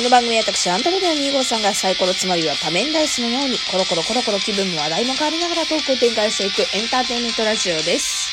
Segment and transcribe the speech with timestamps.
[0.00, 8.32] この番組は私、アンタロデオ2号さんがサイコロつまりは多面ダイスのように、コロコロコロコロ気分も話題も変わりながらトークを展開していくエンターテインメントラジオです。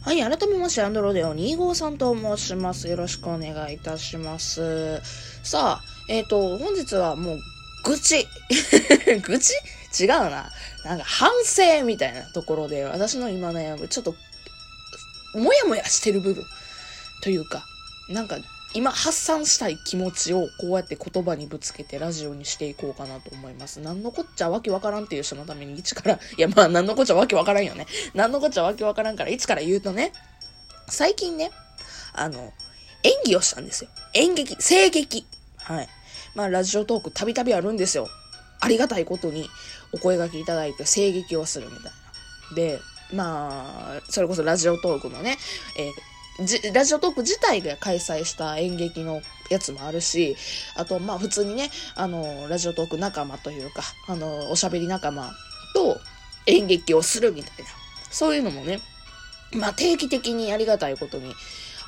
[0.00, 2.88] はい、改めまして、アンドロデオ2号さんと申します。
[2.88, 4.98] よろしくお願いいたします。
[5.42, 7.38] さあ、えっ、と、本日はもう、
[7.84, 8.26] 愚痴。
[9.28, 9.52] 愚痴？
[10.02, 10.50] 違うな。
[10.86, 14.14] なんか反省みたいなところで、私の今悩む、ちょっと、
[15.34, 16.46] もやもやしてる部分
[17.20, 17.66] というか、
[18.08, 18.38] なんか
[18.74, 23.80] 今発散したい気持ちをこうやって言葉にぶつけてラジオにしていこうかなと思います。
[23.80, 27.86] 何のこっちゃわけわからんっていう人のために一から、 いやまあ何のこっちゃわけわからんよね。
[28.14, 30.12] 何のこっちゃわけわからんから一から言うとね、
[30.88, 31.52] 最近ね、
[32.12, 32.52] あの、
[33.02, 33.90] 演技をしたんですよ。
[34.12, 35.26] 演劇、声劇。
[35.56, 35.88] はい。
[36.34, 38.10] まあラジオトークたびたびあるんですよ。
[38.60, 39.48] ありがたいことに
[39.92, 41.92] お声掛けいただいて声劇をするみたいな。
[42.54, 42.80] で、
[43.12, 45.38] まあ、それこそラジオトークのね、
[45.78, 50.36] えーじラジオトーク自体が開催した演劇のやつもあるし、
[50.74, 55.32] あと、まあ普通にね、あの、ラジオトーク仲間というか、あの、おしゃべり仲間
[55.74, 56.00] と
[56.46, 57.70] 演劇をするみたいな、
[58.10, 58.80] そういうのもね、
[59.54, 61.34] まあ定期的にありがたいことに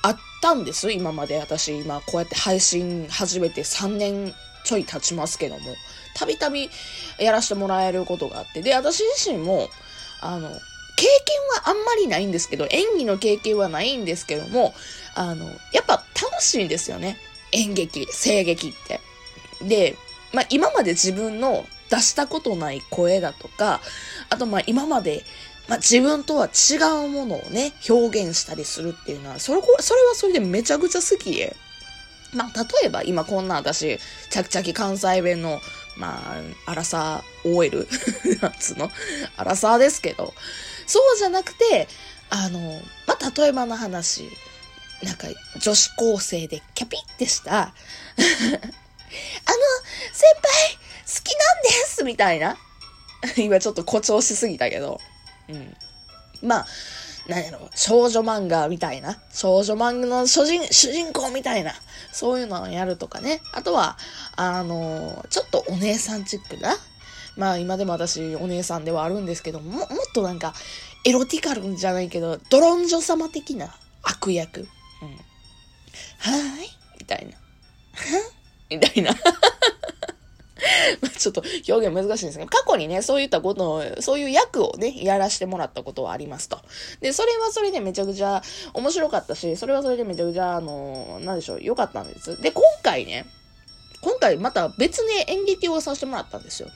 [0.03, 0.93] あったんです。
[0.93, 5.77] 今まで私、今こうやって配信始めて3年ちょい経ちますけども、
[6.15, 6.71] たびたび
[7.19, 9.69] やらせてもらえることがあって、で、私自身も、
[10.21, 10.51] あの、
[10.99, 14.75] 経験はあんまりないんですけど、演技の経験はないんですけども、
[15.15, 17.19] あの、やっぱ楽しいんですよね。
[17.53, 19.01] 演劇、声劇って。
[19.63, 19.97] で、
[20.33, 23.81] まあ今まで自分の出したことない声だとか、
[24.29, 25.23] あとまあ今まで、
[25.69, 31.55] まあ自分とは違うものをね、表現したりするっていうのは、それ、それはそれでめちゃくちゃ好きで。
[32.35, 35.61] まあ例えば今こんな私、ちゃきちゃき関西弁の、
[35.97, 36.23] ま
[36.67, 37.87] あ、アラサー OL
[38.43, 38.91] なんつうの？
[39.37, 40.35] アラサーですけど、
[40.89, 41.87] そうじゃなくて、
[42.31, 42.59] あの、
[43.07, 44.29] まあ、例えばの話、
[45.03, 45.29] なんか、
[45.61, 47.73] 女子高生でキャピってした、あの、
[50.13, 52.57] 先輩、好きなんですみたいな。
[53.37, 54.99] 今ちょっと誇張しすぎたけど。
[55.49, 55.77] うん。
[56.43, 56.67] まあ、
[57.29, 59.21] なんやろ、少女漫画みたいな。
[59.31, 61.75] 少女漫画の主人、主人公みたいな。
[62.13, 63.43] そういうのをやるとかね。
[63.53, 63.99] あとは、
[64.37, 66.75] あの、ちょっとお姉さんチックな。
[67.39, 70.53] まあ今でも私お姉さんではあるんですけども、ももっとなんか
[71.05, 74.61] エロティカルじゃないけど、ドロンジョ様的な悪役。
[74.61, 74.69] うん。
[74.69, 76.69] はーい
[77.01, 77.33] みたいな。
[77.33, 77.39] は
[78.69, 79.13] みたいな。
[81.01, 86.59] まあちょっと表現難しいんですけど、過去にね、そういったことを、そういう役をね、やらしてもらったことはありますと。
[87.01, 88.43] で、それはそれでめちゃくちゃ
[88.75, 92.41] 面白かったし、それはそれでめちゃくちゃ、あの、なんでしょう、良かったんです。
[92.43, 93.27] で、今回ね、
[94.03, 96.69] 今回また別に演劇をさせてもらったんですよ。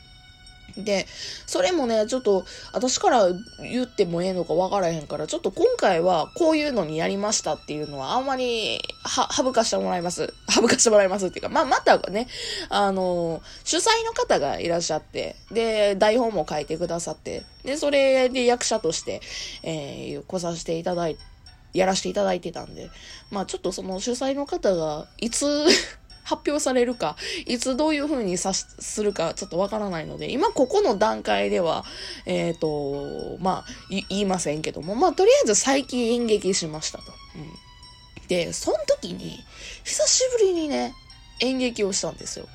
[0.76, 1.06] で、
[1.46, 3.26] それもね、ちょっと、私から
[3.60, 10.32] 言ってもええのかわからへんから、ちょっと今回はこういうのにやりましたっていうのはあんまり、は、省かしてもらいます。
[10.48, 12.28] 省かしてもらいますっていうか、まあ、またね、
[12.68, 19.20] あの、主催の方がいらっしゃって、で、台本も書いてくださって、で、それで役者として、
[19.62, 21.16] えー、来させていただい
[21.74, 22.90] やらせていただいてたんで、
[23.30, 25.46] まあちょっとその主催の方が、いつ、
[26.36, 27.16] 発表されるか、
[27.46, 31.84] いつどういう風にさしするかちょっとわからないので、今ここの段階では、
[32.26, 37.04] えっ、と、まあ、言いませんけども、まあとりあえず最近演劇しましたと。
[37.36, 39.44] うん、で、その時に、
[39.84, 40.94] 久しぶりにね、
[41.40, 42.46] 演劇をしたんですよ。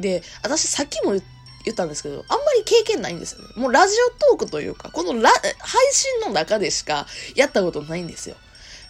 [0.00, 1.22] で、私さっきも言
[1.66, 3.48] 言ったんですけど、あんまり経験ないんですよね。
[3.56, 8.36] もうラジオトークというか、このラ配信の中でしかやったことないんですよ。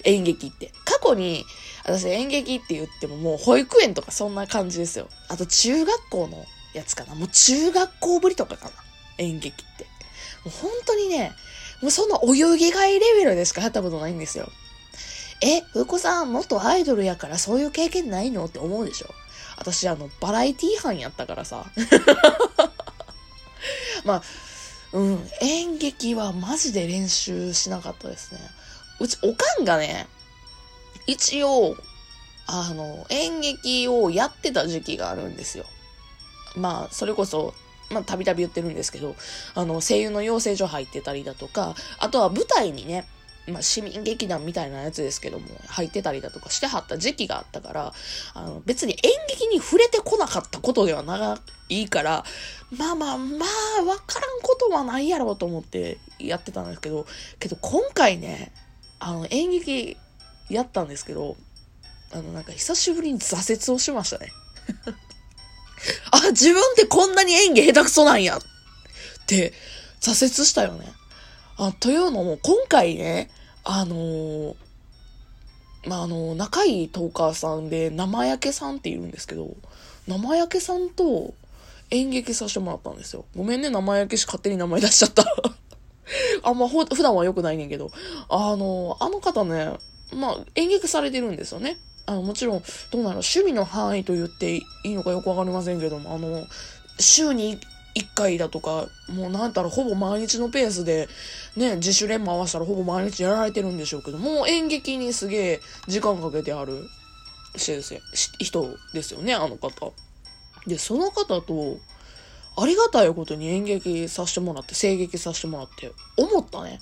[0.07, 0.73] 演劇って。
[0.85, 1.45] 過去に、
[1.85, 5.09] 私演劇って言ってももう保育園とかそんな感じですよ。
[5.29, 7.15] あと中学校のやつかな。
[7.15, 8.71] もう中学校ぶりとかかな。
[9.19, 9.85] 演劇って。
[10.45, 11.33] もう本当にね、
[11.83, 14.49] もうそんなお遊戯会レベルでしかやったことないんですよ。
[15.43, 19.09] え、ふうこさん元アイドルやからそういう経験ないのって思うでしょ
[19.59, 21.67] 私あの、バラエティ班やったからさ。
[24.05, 24.23] まあ、
[24.93, 28.41] うん、演劇はマジで練習しなかったですね。
[29.01, 30.07] うち、おかんがね、
[31.07, 31.77] 一応、
[32.47, 35.65] あの、演劇をやってた時期があるんですよ。
[36.57, 37.55] まあ、それこそ、
[37.91, 39.15] まあ、たびたび言ってるんですけど、
[39.55, 43.07] あの、声優の養成所入ってたりだとか、あとは舞台にね、
[43.49, 47.93] まあ、市民劇団みたいなやつですけども、入ってたりだとかしてはった時期があったから、
[48.35, 51.39] あの、別に演劇に触れてこなかったことではな
[51.69, 52.25] いから、
[52.77, 53.47] まあまあま
[53.81, 57.07] あ、わからんことはないやろうと思ってやってたんですけど、
[57.39, 58.53] けど今回ね、
[58.99, 59.97] あの、演劇
[60.49, 61.37] やったんですけど、
[62.13, 64.33] あの、なんか久しぶりに挫折をしましたね。
[66.11, 68.41] あ、自分ってこんなに演技下手くそなんやっ
[69.27, 69.53] て、
[70.01, 70.93] 挫折したよね。
[71.59, 73.31] あ、というのも、今回ね、
[73.65, 74.57] あのー
[75.87, 79.57] まあ、あの、仲いいトーカーさんで、生焼けさんって言うんですけど、
[80.09, 81.35] 生焼けさんと
[81.91, 83.25] 演劇させてもらったんですよ。
[83.37, 85.25] ごめんね、生焼けし勝手に名前出しちゃった。
[86.43, 87.91] あんま普段は良くないねんけど、
[88.29, 89.75] あの、あの方ね、
[90.15, 91.79] まあ、演劇されてるんですよね。
[92.07, 96.47] あの、もちろん、どうなの、趣味の範囲と言っていいのかよくわかりませんけども、あの、
[96.99, 97.59] 週に
[97.97, 101.09] 1回だとか、もうなんたらほぼ毎日のペースで、
[101.57, 106.89] ね、自主練回したらほぼ毎日やられてるんでしょうけど、もう演劇にすげえ時間かけてある
[107.57, 108.01] 先生、
[108.39, 109.93] 人ですよね、あの方。
[110.67, 111.79] で、その方と、
[112.59, 116.81] ありがたいことに演劇させてもらって、声劇させてもらって、思ったね。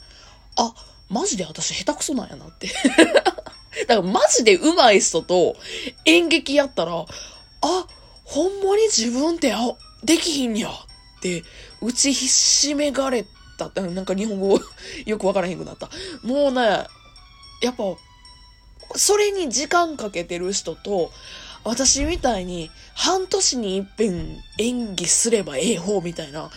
[0.56, 0.72] あ、
[1.08, 2.68] マジで私下手くそなんやなって
[3.86, 5.56] だからマジで上手い人と
[6.04, 7.86] 演劇やったら、あ、
[8.24, 9.58] ほんまに自分ってあ、
[10.02, 11.42] できひんやって
[11.80, 13.26] 打ちひしめがれ
[13.58, 14.60] た、なんか日本語
[15.04, 15.90] よくわからへんくなった。
[16.22, 16.86] もうね、
[17.60, 17.84] やっぱ、
[18.96, 21.10] それに時間かけてる人と、
[21.64, 26.50] 私みたいに半年に一遍演技すればええ方みたいな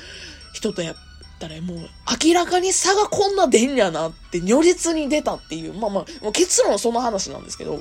[0.54, 0.95] 人とやっ
[1.39, 1.77] たらもう
[2.25, 7.80] 明らかに差がこんな出んやなって如実に出たっていう、まあまあ、もう結論その話なんですけど。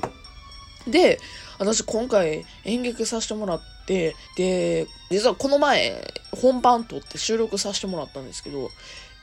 [0.87, 1.19] で、
[1.59, 6.01] 私今回演劇させてもらって、で、実はこの前
[6.31, 8.69] 本番撮って収録させてもらったんですけど、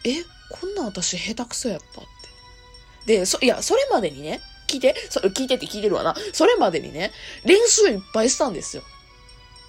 [0.05, 2.05] え、こんな私下手くそやったっ
[3.07, 3.19] て。
[3.19, 6.15] で、そ、いや、それまでにね、聞いて、そ聞いてって聞いてるわな。
[6.33, 7.13] それまでにね、
[7.45, 8.83] 練習いっぱいしたんですよ。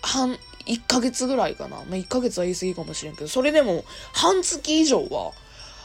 [0.02, 0.38] 半、
[0.68, 1.78] 1ヶ月ぐらいかな。
[1.78, 3.84] まあ、1ヶ月は言い過ぎかもしれんけど、それでも
[4.14, 5.32] 半月以上は、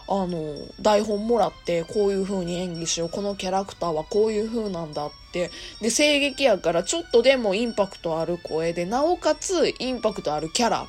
[0.09, 3.09] あの、台本もらって、こういう風に演技しよう。
[3.11, 5.51] このキャラクターはこういう風なんだって。
[5.81, 10.89] で、声劇やからちょっとでもインパクトある声で、なおかつインパクトあるキャラ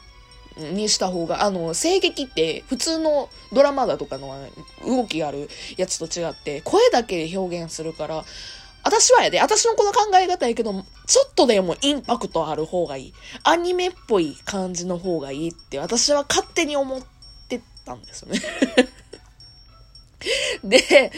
[0.62, 4.36] にした方が、あの、声劇って普通のドラマだとかの
[4.86, 8.24] 動きがあるやつと違って、声だけで表現するから、
[8.84, 10.74] 私はやで、私のこの考え方やけど、
[11.06, 13.14] ちょっとでもインパクトある方がいい。
[13.44, 17.02] アニメっぽい感じの方がいいって私は勝手に思っ
[17.48, 18.40] てたんですよね
[20.64, 21.12] で、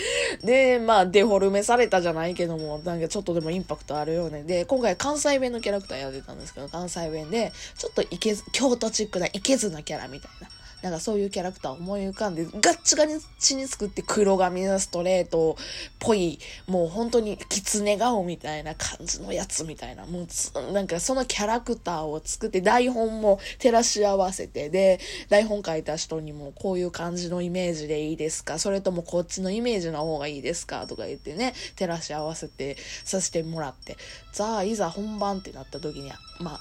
[0.44, 4.44] で、まあ、デフォルメされたじゃないけども、なんかちょっとでもインパクトあるよね。
[4.44, 10.50] で、今回関西弁のキャラクターやってたんですけど、関西弁で、ちょっといけず、京都チックな、いけずなキャラみたいな。
[10.84, 13.06] なんかそういうキャラクターを思い浮かんで、ガッチガ
[13.40, 15.64] チに作って黒髪のストレートっ
[15.98, 25.00] ぽい、もう本当に狐顔みたいな感じのやつみたいな、もうなんかそのキャラクターを作って台本も照らし合わせて、で、
[25.30, 28.60] 台本書いた人にもこういう感じのイメージでいいですか？
[28.60, 30.86] それともこっちのイメージの方がいいですか？
[30.86, 32.76] とか言ってね、照らし合わせて
[33.06, 33.96] させてもらって、
[34.34, 36.60] さあ、いざ本番ってなった時には、まあ、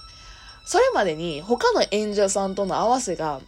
[0.64, 3.40] それまでに他の演者さんとの合わせが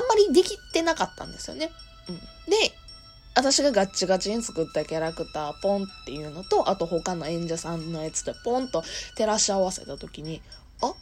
[0.00, 1.70] あんまりできてなかったんですよね。
[2.08, 2.16] うん。
[2.50, 2.72] で、
[3.34, 8.82] 私がガッチガチに作ったキャラクターポンっていうのと、あと他の演者さんのやつとポンと
[9.16, 10.42] 照らし合わせた時に、
[10.82, 10.94] あ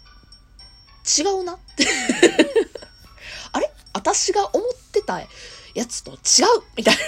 [1.21, 1.87] 違うなって
[3.53, 3.73] あれ？
[3.95, 6.19] 私が思ってたやつと違う？
[6.77, 7.03] みたいな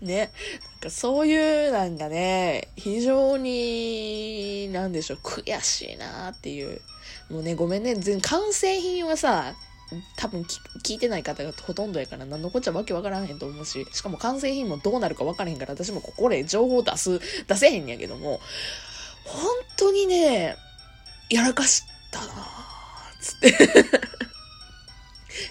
[0.06, 0.32] ね。
[0.80, 6.80] なんかそういうなんかね、非常に、なんでしょう、悔しいなっていう
[7.32, 7.94] もうね、ごめんね。
[7.94, 9.54] 全完成品はさ、
[10.16, 18.40] 多分聞いてない方がほとんどやから何のこっちゃわけわからへんと思うし、しかも完成品もどうなるかわからへんから私もここで情報出す、出せへんやけども、
[19.24, 19.46] 本
[19.78, 20.56] 当にね、
[21.30, 22.26] やらかしたな
[23.20, 23.56] つって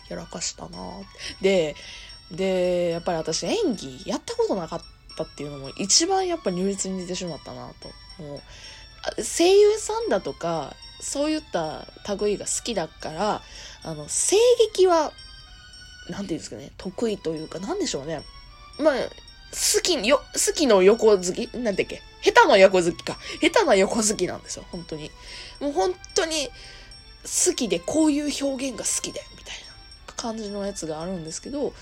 [0.10, 0.78] やらかしたな
[1.42, 1.76] で、
[2.30, 4.82] で、やっぱり私演技やったことなかっ
[5.18, 7.90] たっていうのも一番やっぱ如実に出てしまったなと。
[8.22, 8.42] もう
[9.24, 11.86] 声優さんだとか、そういった
[12.20, 13.42] 類が好きだから、
[13.84, 15.12] あの、声劇は、
[16.10, 18.24] なんていうんですかね、得意というか、なんでしょうね。
[18.80, 21.50] まあ、好き、よ、好きの横好き？
[21.58, 22.02] なんだっけ？
[22.24, 23.18] 下手の横好きか。
[23.42, 25.12] 下手な横好きなんですよ、本当に。
[25.60, 26.50] もう本当に
[27.24, 29.56] 好きで、こういう表現が好きで、みたい
[30.08, 31.74] な感じのやつがあるんですけど、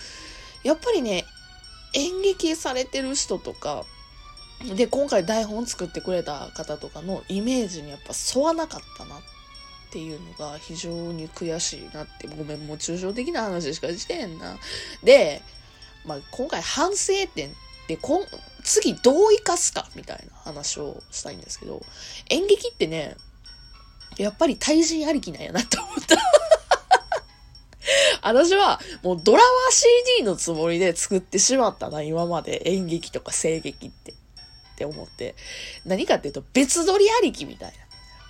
[0.64, 1.26] やっぱりね、
[1.94, 3.86] 演劇されてる人とか、
[4.76, 9.20] で、今回台本作ってくれた方とかのイメージにやっぱ沿わなかったなっ
[9.92, 14.58] ていうのが非常に悔しいなって、ごめん、もう抽象的な話しかしてへんな。
[15.04, 15.42] で、
[16.06, 17.52] まあ、今回反省点っ
[17.88, 18.26] てこん、
[18.64, 21.82] 次どう生かすかみたいな話をしたいんですけど、
[22.30, 23.16] 演劇ってね、
[24.18, 26.18] やっぱり対人ありきなんやなって思った。
[28.22, 34.19] 私はもうドラマ CD のつもりで作ってしまったな、今まで演劇とか声劇って。
[34.80, 35.36] って思って、
[35.86, 37.78] 何かっていうと別撮りありきみたいな。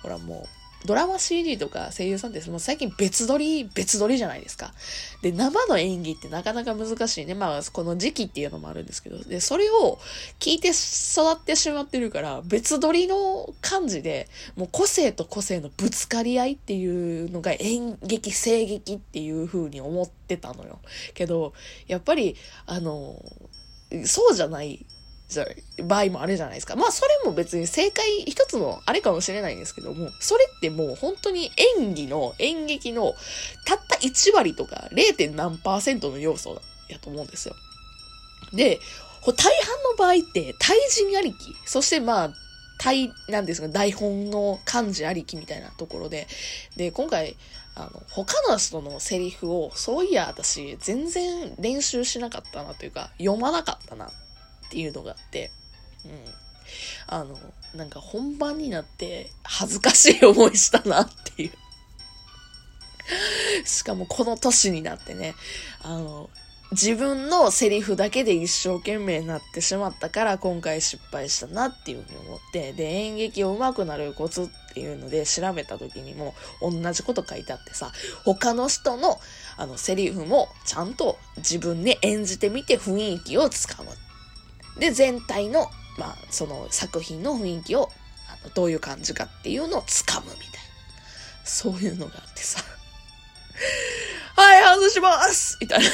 [0.02, 4.72] ほらもうドラマ CD とか声優さんってもう最近別撮り、別撮りじゃないですか。
[5.20, 7.34] で、生の演技ってなかなか難しいね。
[7.34, 9.98] まあ、この時期っていうのもあるんですけど、で、それを
[10.38, 20.78] 聞いて育ってしまってるから、別撮りの感じで、もう個性と個性のぶつかり合いっていうのが演劇、声劇っていう風に思ってたのよ。
[21.12, 21.52] けど、
[21.88, 23.22] やっぱり、あの、
[24.06, 25.46] そうじゃないゃ
[25.84, 26.76] 場合もあるじゃないですか。
[26.76, 33.14] まあそれも別に正解一つのあれかもしれないんですけども、それってもう本当に演技の、演劇の
[33.66, 35.34] たった1割とか 0.
[35.34, 37.54] 何パーセントの要素やと思うんですよ。
[38.52, 38.80] で、
[39.26, 42.30] 大半の場合って対人ありき、そしてまあ、
[42.78, 46.26] 対、なんですか、台本の漢字ありきみたいなところで、
[46.76, 47.36] で、今回、
[47.74, 54.10] あの、他の人のセリフを、そういや、私、全然練習しなかったなというか、読まなかったな
[54.70, 55.50] っていうのがあって、
[56.04, 56.12] うん。
[57.08, 57.36] あの、
[57.74, 61.52] なんか本番になって恥ずかしい思いしたなっていう。
[63.66, 65.34] しかもこの年になってね、
[65.82, 66.30] あの、
[66.70, 77.90] 自分のセリフだけで一生懸命になってしまったから今回失敗したなっていうふうに思って、で、演劇を上手くなるコツっていうので調べた時にも同じこと書いてあってさ、
[78.24, 79.18] 他の人の
[79.56, 83.90] あのセリフもちゃんと自分で演じてみて雰囲気をつかむ。
[84.80, 87.90] で、全体の、まあ、その作品の雰囲気を、
[88.28, 90.60] あのどういう感じかっていうのを掴むみたいな。
[91.44, 92.60] そういうのがあってさ。
[94.36, 95.86] はい、外しますみたいな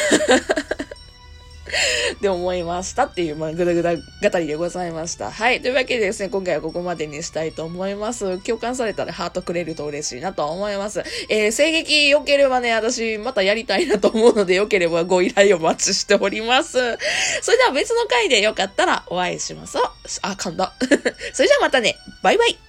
[2.14, 4.02] って思いましたっていう、まあ、ぐだぐだ語
[4.38, 5.30] りでございました。
[5.30, 5.60] はい。
[5.60, 8.38] というわけでですね、今回はここまでにしたいと思います。
[8.38, 11.02] 共感されたらハートくれると嬉しいなと思います。
[11.28, 16.72] えー、声劇良ければね、私またやりたいなと思うので、良ければご依頼をお待ちしております。
[17.42, 19.84] それでは別の回でよかったらお会いしましょう。
[20.22, 20.72] あ、噛んだ。
[21.32, 21.96] それじゃあまたね。
[22.22, 22.65] バイバイ。